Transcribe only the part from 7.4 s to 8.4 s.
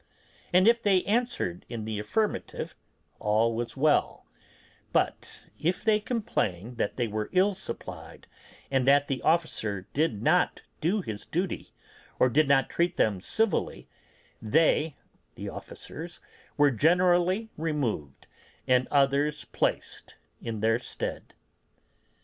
supplied,